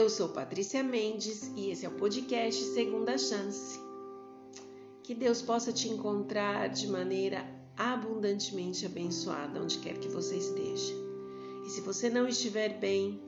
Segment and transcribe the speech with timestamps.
[0.00, 3.78] Eu sou Patrícia Mendes e esse é o podcast Segunda Chance.
[5.02, 10.94] Que Deus possa te encontrar de maneira abundantemente abençoada onde quer que você esteja.
[11.66, 13.20] E se você não estiver bem,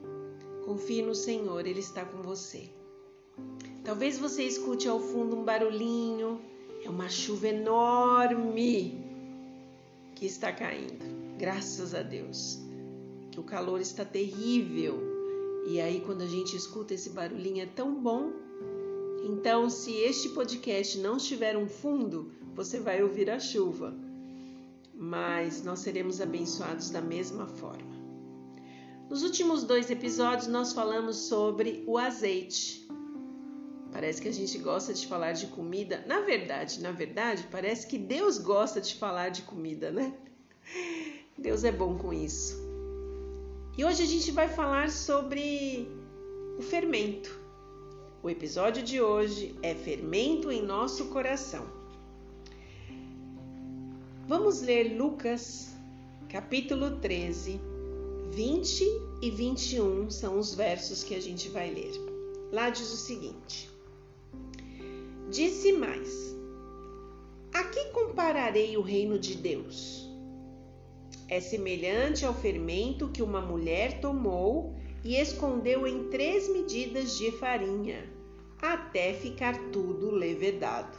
[0.65, 2.71] confie no Senhor, Ele está com você.
[3.85, 6.41] Talvez você escute ao fundo um barulhinho,
[6.83, 8.99] é uma chuva enorme
[10.15, 11.37] que está caindo.
[11.37, 12.59] Graças a Deus,
[13.31, 15.13] que o calor está terrível
[15.65, 18.33] e aí, quando a gente escuta esse barulhinho, é tão bom.
[19.25, 23.95] Então, se este podcast não tiver um fundo, você vai ouvir a chuva,
[24.93, 27.93] mas nós seremos abençoados da mesma forma.
[29.09, 32.89] Nos últimos dois episódios, nós falamos sobre o azeite.
[33.93, 36.03] Parece que a gente gosta de falar de comida.
[36.07, 40.15] Na verdade, na verdade, parece que Deus gosta de falar de comida, né?
[41.37, 42.62] Deus é bom com isso.
[43.75, 45.89] E hoje a gente vai falar sobre
[46.59, 47.41] o fermento.
[48.23, 51.67] O episódio de hoje é Fermento em Nosso Coração.
[54.29, 55.75] Vamos ler Lucas,
[56.29, 57.59] capítulo 13,
[58.31, 58.85] 20
[59.23, 61.93] e 21 são os versos que a gente vai ler.
[62.53, 63.71] Lá diz o seguinte:
[65.31, 66.37] Disse mais:
[67.55, 70.12] A que compararei o reino de Deus?
[71.33, 78.05] É semelhante ao fermento que uma mulher tomou e escondeu em três medidas de farinha,
[78.61, 80.95] até ficar tudo levedado.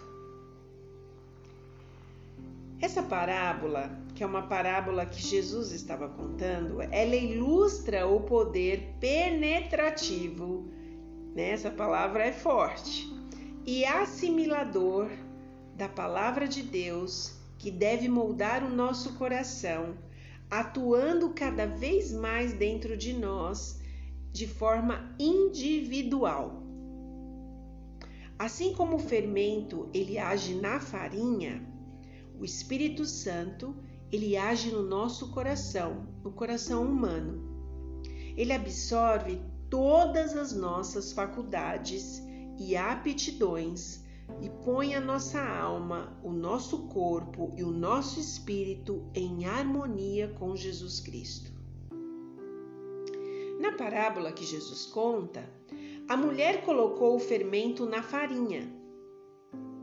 [2.81, 10.68] Essa parábola, que é uma parábola que Jesus estava contando, ela ilustra o poder penetrativo,
[11.36, 11.52] né?
[11.52, 13.08] essa palavra é forte,
[13.68, 15.12] e assimilador
[15.75, 19.95] da palavra de Deus que deve moldar o nosso coração
[20.59, 23.82] atuando cada vez mais dentro de nós
[24.32, 26.62] de forma individual.
[28.38, 31.68] Assim como o fermento ele age na farinha,
[32.40, 33.75] o Espírito Santo
[34.12, 38.03] ele age no nosso coração, no coração humano.
[38.38, 39.41] Ele absorve
[39.72, 42.22] todas as nossas faculdades
[42.59, 44.03] e aptidões
[44.41, 50.56] e põe a nossa alma, o nosso corpo e o nosso espírito em harmonia com
[50.56, 51.51] Jesus Cristo.
[53.59, 55.50] Na parábola que Jesus conta,
[56.07, 58.69] a mulher colocou o fermento na farinha.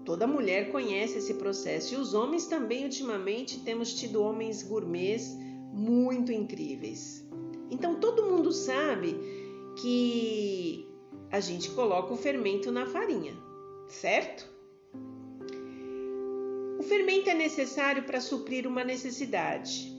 [0.04, 5.34] Toda mulher conhece esse processo e os homens também, ultimamente, temos tido homens gourmets
[5.72, 7.24] muito incríveis.
[7.70, 9.16] Então todo mundo sabe
[9.80, 10.86] que
[11.30, 13.50] a gente coloca o fermento na farinha
[13.90, 14.48] certo?
[16.78, 19.92] O fermento é necessário para suprir uma necessidade.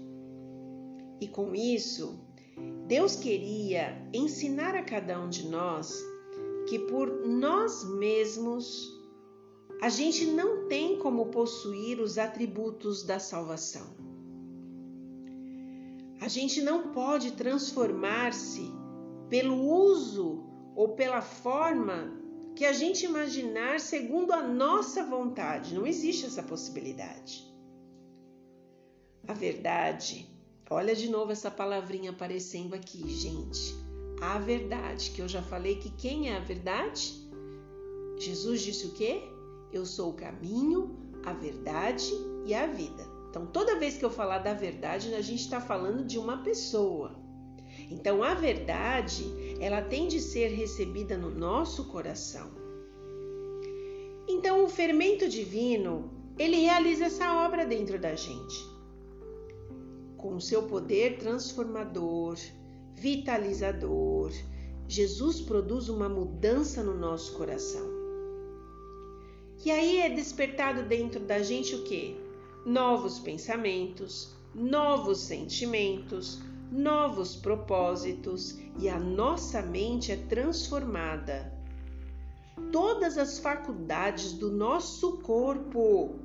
[1.20, 2.20] E com isso,
[2.88, 6.04] Deus queria ensinar a cada um de nós
[6.68, 9.00] que por nós mesmos
[9.82, 13.96] a gente não tem como possuir os atributos da salvação.
[16.20, 18.72] A gente não pode transformar-se
[19.30, 20.44] pelo uso
[20.76, 22.21] ou pela forma
[22.56, 25.74] que a gente imaginar segundo a nossa vontade.
[25.74, 27.50] Não existe essa possibilidade.
[29.28, 30.28] A verdade,
[30.70, 33.76] olha de novo essa palavrinha aparecendo aqui, gente.
[34.22, 37.14] A verdade, que eu já falei que quem é a verdade?
[38.18, 39.22] Jesus disse o quê?
[39.72, 42.12] Eu sou o caminho, a verdade
[42.46, 43.04] e a vida.
[43.30, 47.16] Então, toda vez que eu falar da verdade, a gente está falando de uma pessoa.
[47.90, 49.24] Então, a verdade,
[49.62, 52.50] ela tem de ser recebida no nosso coração.
[54.28, 58.68] Então, o fermento divino, ele realiza essa obra dentro da gente.
[60.18, 62.38] Com o seu poder transformador,
[62.96, 64.32] vitalizador,
[64.88, 67.88] Jesus produz uma mudança no nosso coração.
[69.64, 72.20] E aí é despertado dentro da gente o que?
[72.66, 76.42] Novos pensamentos, novos sentimentos,
[76.72, 81.52] novos propósitos e a nossa mente é transformada.
[82.72, 86.16] Todas as faculdades do nosso corpo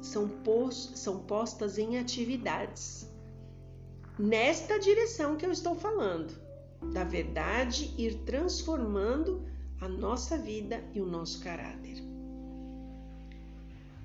[0.00, 0.28] são,
[0.70, 3.08] são postas em atividades.
[4.18, 6.34] Nesta direção que eu estou falando,
[6.92, 9.42] da verdade ir transformando
[9.80, 12.02] a nossa vida e o nosso caráter.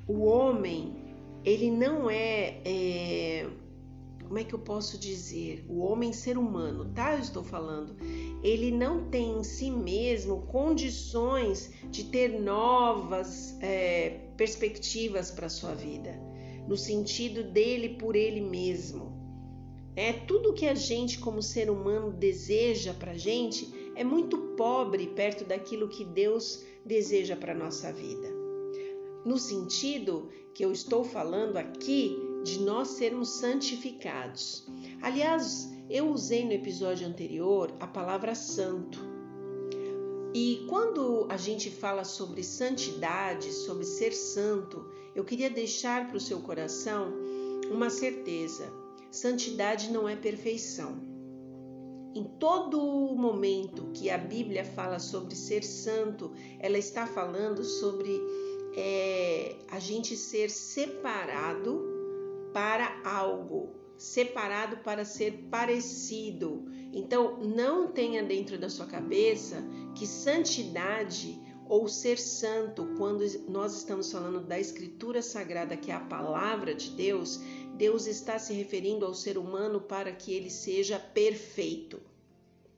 [0.07, 0.95] O homem,
[1.43, 3.49] ele não é, é
[4.29, 5.65] como é que eu posso dizer?
[5.67, 7.15] O homem ser humano, tá?
[7.15, 7.97] Eu estou falando.
[8.43, 16.11] Ele não tem em si mesmo condições de ter novas é, perspectivas para sua vida,
[16.67, 19.17] no sentido dele por ele mesmo.
[19.95, 25.43] É tudo que a gente, como ser humano, deseja para gente é muito pobre perto
[25.43, 28.27] daquilo que Deus deseja para nossa vida.
[29.25, 34.67] No sentido que eu estou falando aqui de nós sermos santificados.
[35.01, 38.99] Aliás, eu usei no episódio anterior a palavra santo.
[40.33, 46.21] E quando a gente fala sobre santidade, sobre ser santo, eu queria deixar para o
[46.21, 47.11] seu coração
[47.71, 48.71] uma certeza:
[49.09, 50.97] santidade não é perfeição.
[52.13, 52.79] Em todo
[53.15, 58.19] momento que a Bíblia fala sobre ser santo, ela está falando sobre
[58.75, 61.88] é, a gente ser separado
[62.53, 66.65] para algo, separado para ser parecido.
[66.93, 69.63] Então, não tenha dentro da sua cabeça
[69.95, 75.99] que santidade ou ser santo, quando nós estamos falando da Escritura Sagrada, que é a
[75.99, 77.39] palavra de Deus,
[77.77, 82.01] Deus está se referindo ao ser humano para que ele seja perfeito.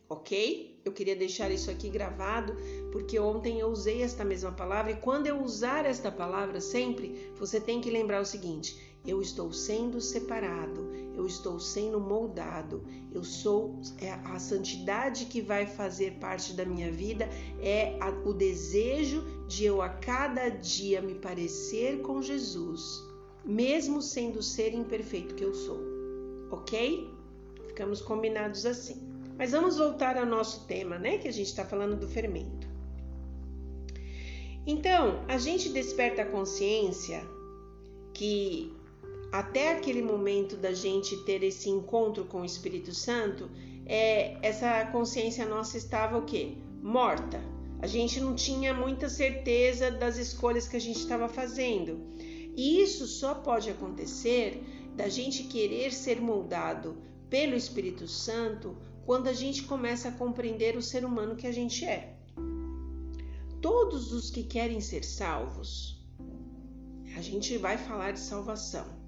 [0.10, 0.78] Ok?
[0.84, 2.54] Eu queria deixar isso aqui gravado,
[2.92, 7.62] porque ontem eu usei esta mesma palavra, e quando eu usar esta palavra sempre, você
[7.62, 13.80] tem que lembrar o seguinte: eu estou sendo separado, eu estou sendo moldado, eu sou
[14.00, 17.28] é, a santidade que vai fazer parte da minha vida
[17.60, 23.04] é a, o desejo de eu a cada dia me parecer com Jesus,
[23.44, 25.80] mesmo sendo o ser imperfeito que eu sou.
[26.52, 27.10] Ok?
[27.68, 29.02] Ficamos combinados assim.
[29.38, 31.18] Mas vamos voltar ao nosso tema, né?
[31.18, 32.70] Que a gente está falando do fermento.
[34.68, 37.26] Então, a gente desperta a consciência
[38.14, 38.72] que
[39.32, 43.50] até aquele momento da gente ter esse encontro com o Espírito Santo,
[43.86, 46.58] é, essa consciência nossa estava o quê?
[46.82, 47.42] Morta.
[47.80, 52.00] A gente não tinha muita certeza das escolhas que a gente estava fazendo.
[52.56, 54.62] E isso só pode acontecer
[54.96, 56.98] da gente querer ser moldado
[57.30, 58.76] pelo Espírito Santo
[59.06, 62.18] quando a gente começa a compreender o ser humano que a gente é.
[63.62, 66.04] Todos os que querem ser salvos,
[67.16, 69.01] a gente vai falar de salvação.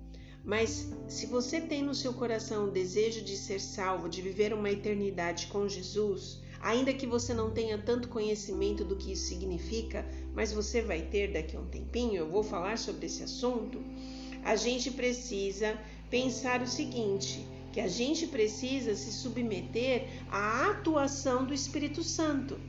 [0.44, 4.70] Mas se você tem no seu coração o desejo de ser salvo, de viver uma
[4.70, 10.52] eternidade com Jesus, ainda que você não tenha tanto conhecimento do que isso significa, mas
[10.52, 13.82] você vai ter daqui a um tempinho, eu vou falar sobre esse assunto.
[14.44, 15.80] A gente precisa
[16.10, 22.60] pensar o seguinte: que a gente precisa se submeter à atuação do Espírito Santo.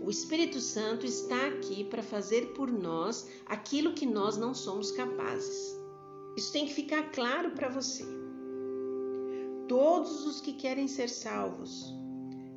[0.00, 5.78] O Espírito Santo está aqui para fazer por nós aquilo que nós não somos capazes.
[6.38, 8.04] Isso tem que ficar claro para você.
[9.66, 11.92] Todos os que querem ser salvos,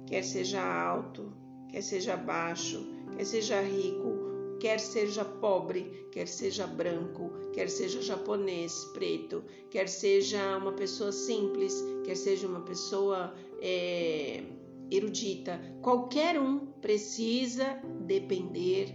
[0.06, 1.34] quer seja alto,
[1.68, 2.88] quer seja baixo,
[3.18, 10.58] quer seja rico, quer seja pobre, quer seja branco, quer seja japonês, preto, quer seja
[10.58, 13.34] uma pessoa simples, quer seja uma pessoa
[13.64, 14.44] é,
[14.92, 18.94] erudita, qualquer um precisa depender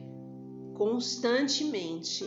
[0.76, 2.24] constantemente,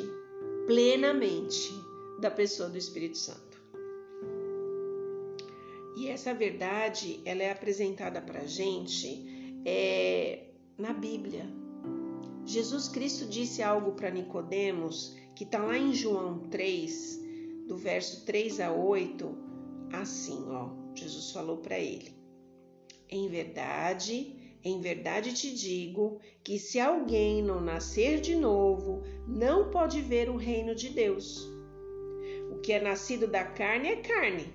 [0.68, 1.88] plenamente
[2.20, 3.60] da pessoa do Espírito Santo.
[5.98, 10.46] E essa verdade, ela é apresentada para gente é,
[10.78, 11.46] na Bíblia.
[12.46, 17.20] Jesus Cristo disse algo para Nicodemos que está lá em João 3,
[17.68, 19.38] do verso 3 a 8,
[19.94, 20.70] assim, ó.
[20.96, 22.14] Jesus falou para ele:
[23.10, 30.02] Em verdade, em verdade te digo que se alguém não nascer de novo, não pode
[30.02, 31.59] ver o reino de Deus.
[32.64, 34.54] Que é nascido da carne é carne,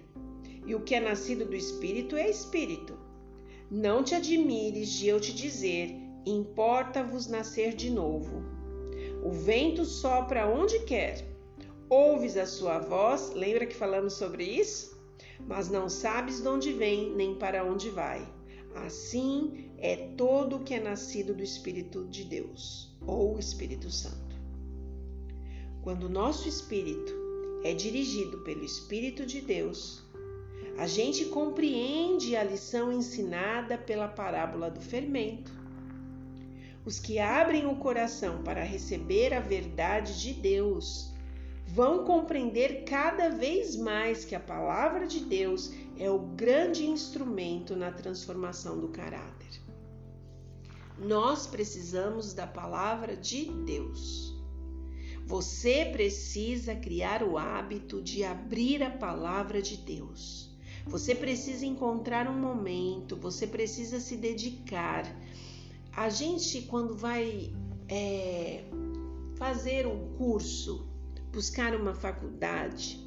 [0.66, 2.98] e o que é nascido do espírito é espírito.
[3.70, 5.94] Não te admires de eu te dizer:
[6.26, 8.42] importa-vos nascer de novo.
[9.22, 11.24] O vento sopra onde quer.
[11.88, 14.98] Ouves a sua voz, lembra que falamos sobre isso?
[15.46, 18.26] Mas não sabes de onde vem nem para onde vai.
[18.74, 24.34] Assim é todo o que é nascido do Espírito de Deus, ou Espírito Santo.
[25.82, 27.23] Quando o nosso espírito
[27.64, 30.04] é dirigido pelo Espírito de Deus,
[30.76, 35.50] a gente compreende a lição ensinada pela parábola do fermento.
[36.84, 41.10] Os que abrem o coração para receber a verdade de Deus
[41.66, 47.90] vão compreender cada vez mais que a palavra de Deus é o grande instrumento na
[47.90, 49.62] transformação do caráter.
[50.98, 54.33] Nós precisamos da palavra de Deus.
[55.26, 60.54] Você precisa criar o hábito de abrir a palavra de Deus.
[60.86, 65.04] Você precisa encontrar um momento, você precisa se dedicar.
[65.92, 67.54] A gente, quando vai
[67.88, 68.64] é,
[69.36, 70.86] fazer um curso,
[71.32, 73.00] buscar uma faculdade,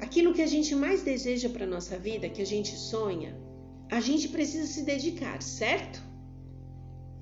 [0.00, 3.34] aquilo que a gente mais deseja para nossa vida, que a gente sonha,
[3.90, 6.02] a gente precisa se dedicar, certo?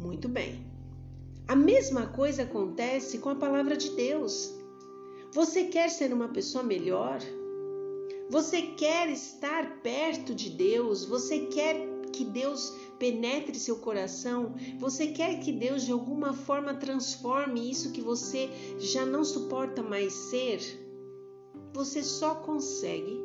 [0.01, 0.68] Muito bem.
[1.49, 4.53] A mesma coisa acontece com a palavra de Deus.
[5.33, 7.21] Você quer ser uma pessoa melhor?
[8.29, 11.07] Você quer estar perto de Deus?
[11.07, 14.55] Você quer que Deus penetre seu coração?
[14.79, 20.13] Você quer que Deus de alguma forma transforme isso que você já não suporta mais
[20.13, 20.61] ser?
[21.73, 23.25] Você só consegue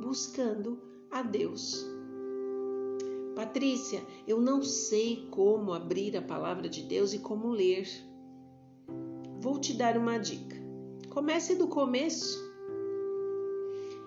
[0.00, 0.76] buscando
[1.08, 1.97] a Deus.
[3.38, 7.86] Patrícia, eu não sei como abrir a palavra de Deus e como ler.
[9.38, 10.56] Vou te dar uma dica.
[11.08, 12.36] Comece do começo.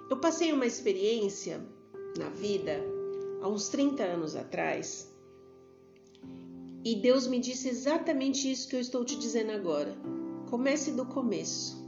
[0.10, 1.66] Eu passei uma experiência
[2.20, 2.84] na vida
[3.42, 5.10] há uns 30 anos atrás
[6.84, 9.96] e Deus me disse exatamente isso que eu estou te dizendo agora.
[10.50, 11.82] Comece do começo.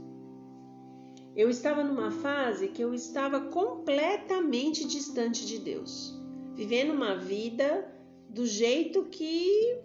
[1.36, 6.23] Eu estava numa fase que eu estava completamente distante de Deus
[6.54, 7.92] vivendo uma vida
[8.28, 9.78] do jeito que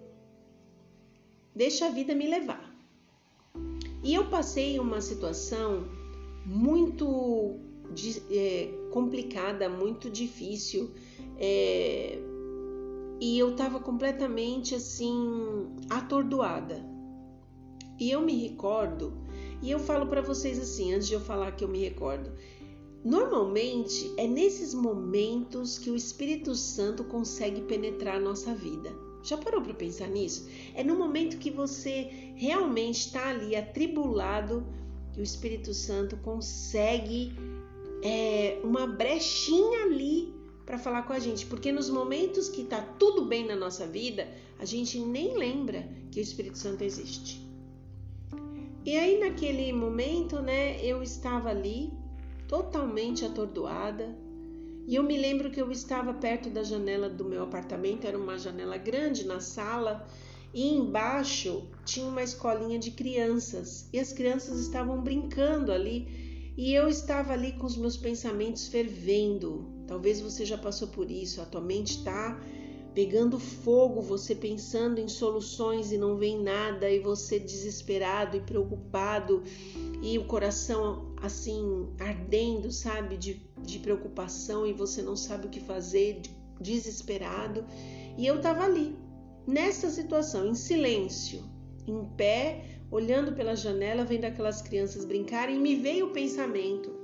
[1.56, 2.70] deixa a vida me levar.
[4.04, 5.84] E eu passei uma situação
[6.46, 7.60] muito
[8.32, 10.92] é, complicada, muito difícil,
[11.38, 12.18] é,
[13.20, 16.84] e eu estava completamente assim atordoada.
[18.00, 19.14] E eu me recordo,
[19.62, 22.32] e eu falo para vocês assim, antes de eu falar que eu me recordo,
[23.04, 28.94] Normalmente é nesses momentos que o Espírito Santo consegue penetrar a nossa vida.
[29.24, 30.50] Já parou para pensar nisso?
[30.74, 34.66] É no momento que você realmente está ali atribulado
[35.14, 37.34] que o Espírito Santo consegue
[38.02, 40.34] é, uma brechinha ali
[40.66, 44.28] para falar com a gente, porque nos momentos que está tudo bem na nossa vida,
[44.60, 47.42] a gente nem lembra que o Espírito Santo existe.
[48.86, 51.92] E aí naquele momento, né, eu estava ali
[52.50, 54.18] totalmente atordoada.
[54.88, 58.40] E eu me lembro que eu estava perto da janela do meu apartamento, era uma
[58.40, 60.06] janela grande na sala,
[60.52, 66.90] e embaixo tinha uma escolinha de crianças, e as crianças estavam brincando ali, e eu
[66.90, 69.70] estava ali com os meus pensamentos fervendo.
[69.88, 72.42] Talvez você já passou por isso, a tua mente está
[72.94, 79.44] pegando fogo, você pensando em soluções e não vem nada, e você desesperado e preocupado,
[80.02, 85.60] e o coração assim ardendo, sabe, de, de preocupação, e você não sabe o que
[85.60, 86.22] fazer,
[86.60, 87.66] desesperado.
[88.18, 88.96] E eu estava ali,
[89.48, 91.44] nessa situação, em silêncio,
[91.88, 96.98] em pé, olhando pela janela, vendo aquelas crianças brincarem, e me veio o pensamento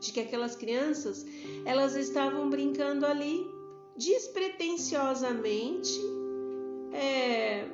[0.00, 1.24] de que aquelas crianças,
[1.64, 3.55] elas estavam brincando ali
[3.96, 5.90] despretensiosamente,
[6.92, 7.68] é,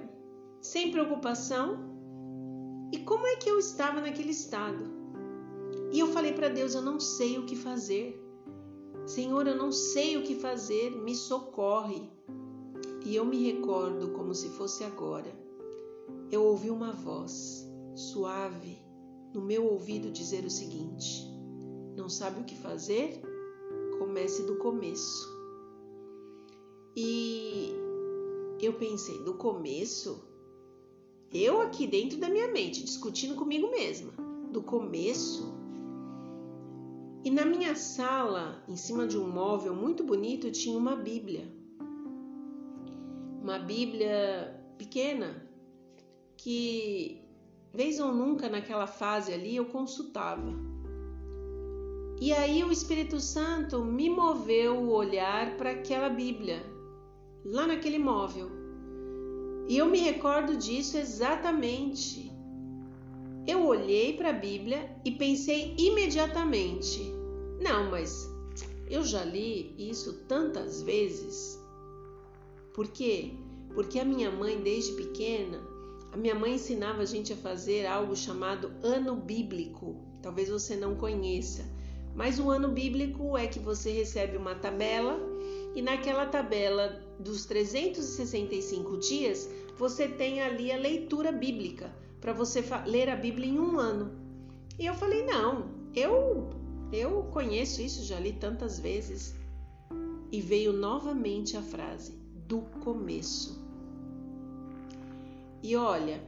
[0.61, 1.91] sem preocupação.
[2.93, 4.85] E como é que eu estava naquele estado?
[5.93, 8.21] E eu falei para Deus: eu não sei o que fazer.
[9.05, 12.11] Senhor, eu não sei o que fazer, me socorre.
[13.05, 15.33] E eu me recordo como se fosse agora.
[16.31, 18.79] Eu ouvi uma voz suave
[19.35, 21.26] no meu ouvido dizer o seguinte:
[21.97, 23.21] Não sabe o que fazer?
[23.99, 25.41] Comece do começo.
[26.94, 27.72] E
[28.61, 30.22] eu pensei, do começo,
[31.32, 34.12] eu aqui dentro da minha mente, discutindo comigo mesma,
[34.52, 35.54] do começo.
[37.25, 41.50] E na minha sala, em cima de um móvel muito bonito, tinha uma Bíblia.
[43.40, 45.49] Uma Bíblia pequena
[46.37, 47.22] que,
[47.72, 50.52] vez ou nunca naquela fase ali, eu consultava.
[52.20, 56.72] E aí o Espírito Santo me moveu o olhar para aquela Bíblia
[57.44, 58.50] lá naquele móvel.
[59.68, 62.30] E eu me recordo disso exatamente.
[63.46, 67.00] Eu olhei para a Bíblia e pensei imediatamente:
[67.61, 68.30] não, mas
[68.88, 71.58] eu já li isso tantas vezes.
[72.75, 73.32] Por quê?
[73.75, 75.61] Porque a minha mãe, desde pequena,
[76.12, 79.96] a minha mãe ensinava a gente a fazer algo chamado ano bíblico.
[80.20, 81.64] Talvez você não conheça,
[82.14, 85.18] mas o ano bíblico é que você recebe uma tabela
[85.75, 89.49] e naquela tabela dos 365 dias,
[89.79, 94.12] você tem ali a leitura bíblica para você ler a Bíblia em um ano.
[94.79, 96.50] E eu falei: não, eu,
[96.93, 99.35] eu conheço isso, já li tantas vezes.
[100.31, 102.12] E veio novamente a frase:
[102.47, 103.61] do começo.
[105.62, 106.23] E olha,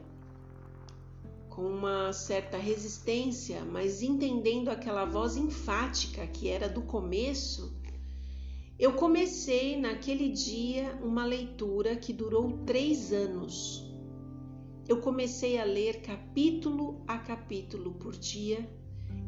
[1.48, 7.72] com uma certa resistência, mas entendendo aquela voz enfática que era do começo,
[8.76, 13.88] eu comecei naquele dia uma leitura que durou três anos.
[14.88, 18.68] Eu comecei a ler capítulo a capítulo por dia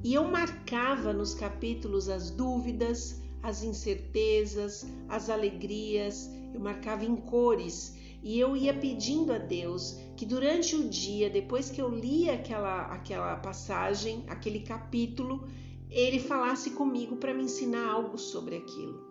[0.03, 7.97] e eu marcava nos capítulos as dúvidas, as incertezas, as alegrias, eu marcava em cores
[8.25, 12.87] e eu ia pedindo a Deus que durante o dia, depois que eu lia aquela,
[12.87, 15.47] aquela passagem, aquele capítulo,
[15.89, 19.06] ele falasse comigo para me ensinar algo sobre aquilo.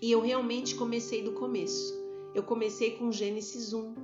[0.00, 1.94] E eu realmente comecei do começo.
[2.34, 3.94] Eu comecei com Gênesis 1.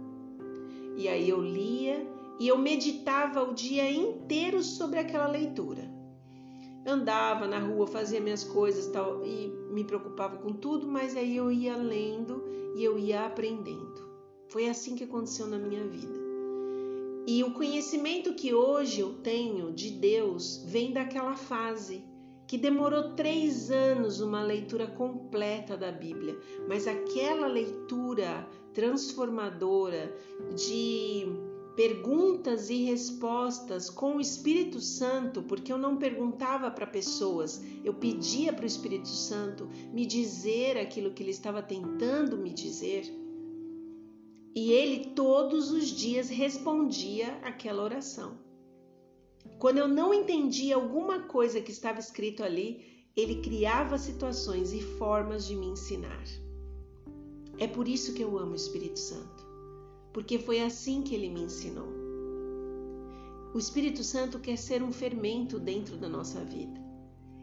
[0.96, 2.06] E aí eu lia
[2.38, 5.90] e eu meditava o dia inteiro sobre aquela leitura.
[6.86, 11.52] Andava na rua, fazia minhas coisas tal, e me preocupava com tudo, mas aí eu
[11.52, 12.42] ia lendo
[12.74, 14.10] e eu ia aprendendo.
[14.48, 16.20] Foi assim que aconteceu na minha vida.
[17.26, 22.02] E o conhecimento que hoje eu tenho de Deus vem daquela fase
[22.52, 30.14] que demorou três anos uma leitura completa da Bíblia, mas aquela leitura transformadora
[30.54, 31.28] de
[31.74, 38.52] perguntas e respostas com o Espírito Santo, porque eu não perguntava para pessoas, eu pedia
[38.52, 43.04] para o Espírito Santo me dizer aquilo que ele estava tentando me dizer.
[44.54, 48.51] E ele todos os dias respondia aquela oração.
[49.58, 55.46] Quando eu não entendia alguma coisa que estava escrito ali, ele criava situações e formas
[55.46, 56.24] de me ensinar.
[57.58, 59.52] É por isso que eu amo o Espírito Santo
[60.12, 61.88] porque foi assim que ele me ensinou.
[63.54, 66.80] O Espírito Santo quer ser um fermento dentro da nossa vida.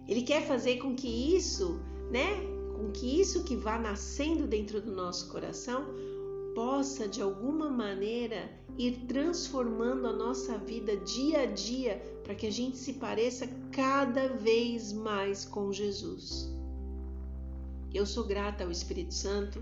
[0.08, 1.80] Ele quer fazer com que isso,
[2.12, 2.42] né,
[2.76, 5.86] com que isso que vá nascendo dentro do nosso coração
[6.54, 12.52] possa de alguma maneira ir transformando a nossa vida dia a dia para que a
[12.52, 16.50] gente se pareça cada vez mais com Jesus.
[17.94, 19.60] Eu sou grata ao Espírito Santo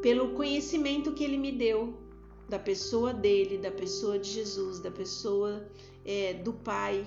[0.00, 1.94] pelo conhecimento que ele me deu
[2.48, 5.68] da pessoa dele, da pessoa de Jesus, da pessoa
[6.04, 7.04] é, do Pai,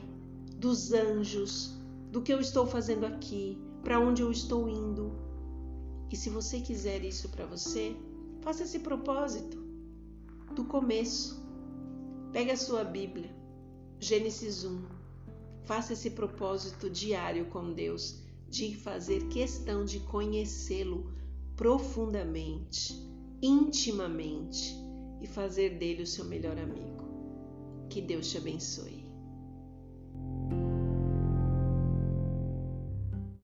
[0.57, 1.73] dos anjos,
[2.11, 5.13] do que eu estou fazendo aqui, para onde eu estou indo.
[6.11, 7.95] E se você quiser isso para você,
[8.41, 9.57] faça esse propósito
[10.55, 11.39] do começo.
[12.31, 13.29] Pega a sua Bíblia,
[13.99, 14.81] Gênesis 1.
[15.63, 21.11] Faça esse propósito diário com Deus de fazer questão de conhecê-lo
[21.55, 22.95] profundamente,
[23.41, 24.75] intimamente
[25.21, 27.07] e fazer dele o seu melhor amigo.
[27.89, 28.98] Que Deus te abençoe.